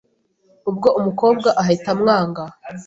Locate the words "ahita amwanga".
1.61-2.43